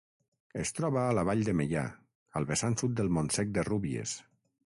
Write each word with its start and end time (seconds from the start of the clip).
Es 0.61 0.71
troba 0.77 1.01
a 1.01 1.11
la 1.17 1.25
vall 1.29 1.43
de 1.49 1.53
Meià, 1.59 1.83
al 2.41 2.49
vessant 2.53 2.79
sud 2.83 2.97
del 3.01 3.13
Montsec 3.19 3.55
de 3.59 3.67
Rúbies. 3.71 4.19